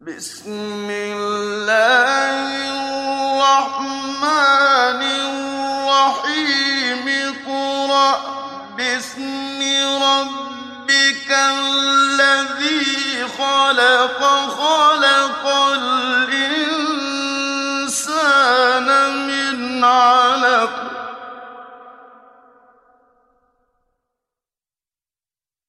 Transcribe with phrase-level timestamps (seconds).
[0.00, 2.46] بسم الله
[3.50, 4.22] الرحمن
[5.82, 8.14] الرحيم اقرأ
[8.76, 9.60] باسم
[10.02, 16.78] ربك الذي خلق خلق الإنسان
[19.26, 20.74] من علق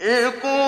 [0.00, 0.59] اقرأ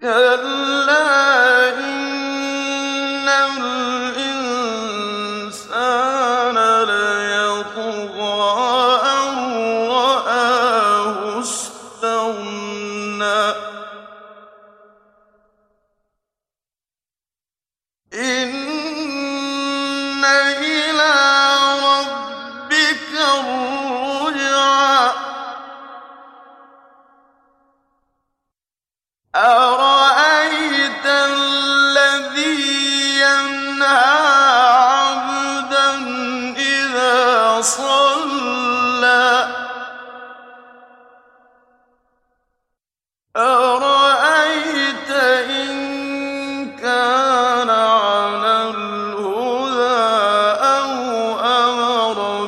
[0.00, 0.79] كلا
[43.36, 45.10] أرأيت
[45.50, 50.00] إن كان على الهدى
[50.66, 50.90] أو
[51.38, 52.46] أمر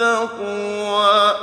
[0.00, 1.34] بالتقوى؟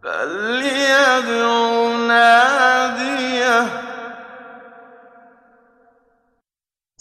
[0.03, 1.54] فليدع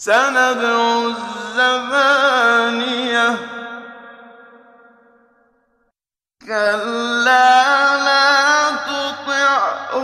[0.04, 1.12] سندع
[1.56, 3.28] الزبانية.
[6.46, 9.96] كلا لا تطعه